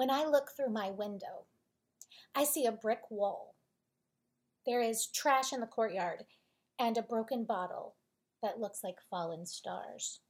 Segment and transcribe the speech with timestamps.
[0.00, 1.44] When I look through my window,
[2.34, 3.54] I see a brick wall.
[4.64, 6.24] There is trash in the courtyard
[6.78, 7.96] and a broken bottle
[8.42, 10.20] that looks like fallen stars.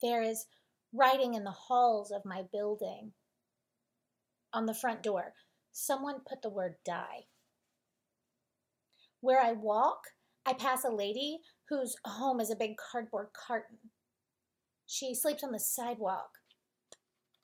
[0.00, 0.46] There is
[0.90, 3.12] writing in the halls of my building.
[4.54, 5.34] On the front door,
[5.70, 7.26] someone put the word die.
[9.20, 10.00] Where I walk,
[10.46, 13.90] I pass a lady whose home is a big cardboard carton.
[14.86, 16.38] She sleeps on the sidewalk,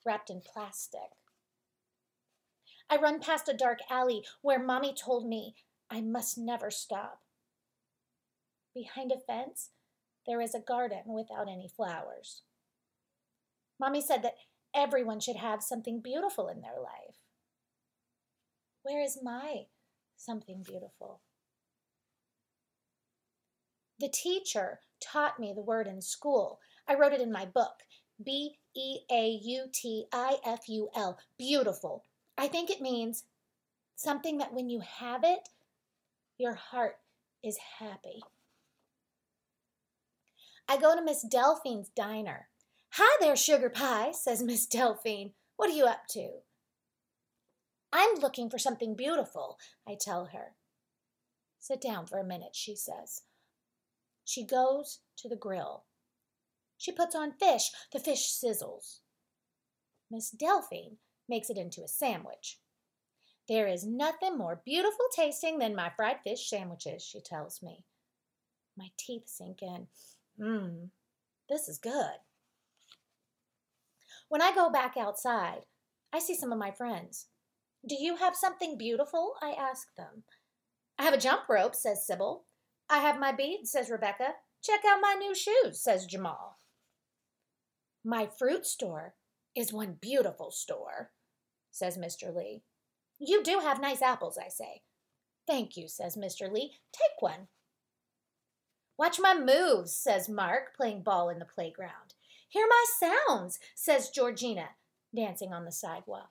[0.05, 1.15] wrapped in plastic.
[2.89, 5.55] I run past a dark alley where mommy told me
[5.89, 7.21] I must never stop.
[8.73, 9.69] Behind a fence,
[10.27, 12.43] there is a garden without any flowers.
[13.79, 14.35] Mommy said that
[14.75, 17.17] everyone should have something beautiful in their life.
[18.83, 19.65] Where is my
[20.17, 21.21] something beautiful?
[23.99, 26.59] The teacher taught me the word in school.
[26.87, 27.83] I wrote it in my book
[28.23, 31.17] B E A U T I F U L.
[31.37, 32.03] Beautiful.
[32.37, 33.23] I think it means
[33.95, 35.49] something that when you have it,
[36.37, 36.97] your heart
[37.43, 38.21] is happy.
[40.67, 42.47] I go to Miss Delphine's diner.
[42.91, 45.31] Hi there, sugar pie, says Miss Delphine.
[45.57, 46.29] What are you up to?
[47.93, 50.53] I'm looking for something beautiful, I tell her.
[51.59, 53.23] Sit down for a minute, she says.
[54.23, 55.83] She goes to the grill.
[56.81, 57.69] She puts on fish.
[57.93, 59.01] The fish sizzles.
[60.09, 60.97] Miss Delphine
[61.29, 62.57] makes it into a sandwich.
[63.47, 67.83] There is nothing more beautiful tasting than my fried fish sandwiches, she tells me.
[68.75, 69.89] My teeth sink in.
[70.41, 70.89] Mmm,
[71.47, 72.17] this is good.
[74.27, 75.65] When I go back outside,
[76.11, 77.27] I see some of my friends.
[77.87, 79.35] Do you have something beautiful?
[79.39, 80.23] I ask them.
[80.97, 82.45] I have a jump rope, says Sybil.
[82.89, 84.33] I have my beads, says Rebecca.
[84.63, 86.57] Check out my new shoes, says Jamal.
[88.03, 89.13] My fruit store
[89.55, 91.11] is one beautiful store,
[91.69, 92.35] says Mr.
[92.35, 92.63] Lee.
[93.19, 94.81] You do have nice apples, I say.
[95.47, 96.51] Thank you, says Mr.
[96.51, 96.79] Lee.
[96.91, 97.47] Take one.
[98.97, 102.15] Watch my moves, says Mark, playing ball in the playground.
[102.49, 102.85] Hear my
[103.27, 104.69] sounds, says Georgina,
[105.15, 106.29] dancing on the sidewalk.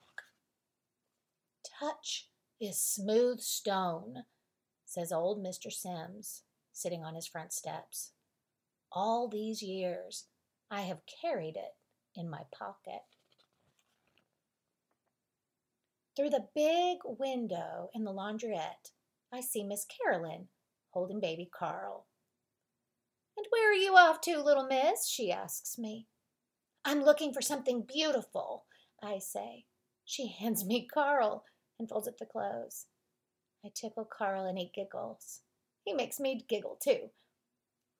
[1.79, 2.27] Touch
[2.59, 4.23] is smooth stone,
[4.85, 5.71] says old Mr.
[5.71, 6.43] Sims
[6.73, 8.11] sitting on his front steps.
[8.91, 10.25] All these years,
[10.73, 11.75] I have carried it
[12.15, 13.01] in my pocket.
[16.15, 18.91] Through the big window in the laundrette,
[19.33, 20.47] I see Miss Carolyn
[20.91, 22.05] holding baby Carl.
[23.35, 25.09] And where are you off to, little miss?
[25.09, 26.07] she asks me.
[26.85, 28.65] I'm looking for something beautiful,
[29.03, 29.65] I say.
[30.05, 31.43] She hands me Carl
[31.79, 32.85] and folds up the clothes.
[33.65, 35.41] I tickle Carl and he giggles.
[35.83, 37.09] He makes me giggle too.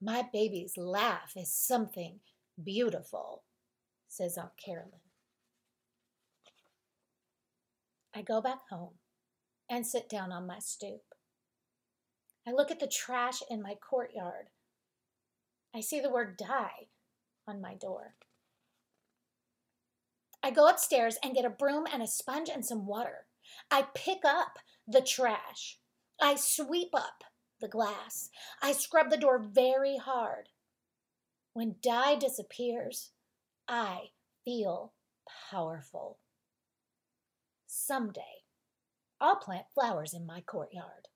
[0.02, 2.22] My baby's laugh is something
[2.64, 3.44] beautiful,
[4.08, 5.00] says Aunt Carolyn.
[8.16, 8.96] I go back home
[9.70, 11.02] and sit down on my stoop.
[12.48, 14.48] I look at the trash in my courtyard.
[15.74, 16.88] I see the word die
[17.48, 18.16] on my door.
[20.44, 23.28] I go upstairs and get a broom and a sponge and some water.
[23.70, 24.58] I pick up
[24.88, 25.78] the trash.
[26.20, 27.24] I sweep up
[27.62, 28.30] the glass.
[28.62, 30.50] I scrub the door very hard.
[31.54, 33.12] When die disappears,
[33.68, 34.12] I
[34.46, 34.94] feel
[35.50, 36.20] powerful.
[37.68, 38.44] Someday,
[39.20, 41.10] I'll plant flowers in my courtyard.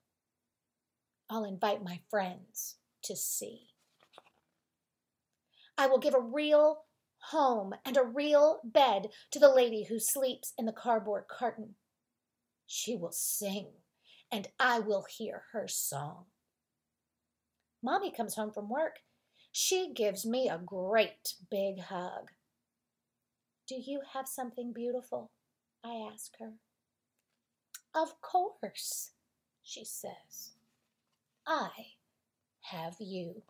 [1.30, 3.68] I'll invite my friends to see.
[5.78, 6.84] I will give a real
[7.30, 11.74] home and a real bed to the lady who sleeps in the cardboard carton.
[12.66, 13.68] She will sing,
[14.30, 16.26] and I will hear her song.
[17.82, 19.00] Mommy comes home from work.
[19.58, 22.28] She gives me a great big hug.
[23.66, 25.30] Do you have something beautiful?
[25.82, 26.52] I ask her.
[27.94, 29.12] Of course,
[29.62, 30.50] she says.
[31.46, 31.70] I
[32.64, 33.44] have you.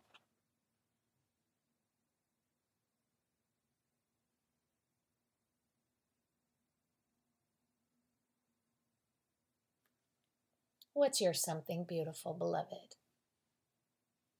[10.93, 12.95] What's your something beautiful, beloved?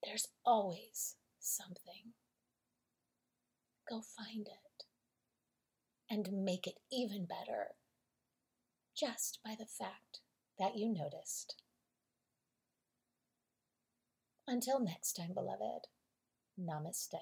[0.02, 1.16] There's always
[1.48, 2.14] something.
[3.90, 4.84] Go find it
[6.10, 7.76] and make it even better
[8.96, 10.20] just by the fact
[10.60, 11.56] that you noticed.
[14.48, 15.88] Until next time, beloved,
[16.60, 17.14] namaste.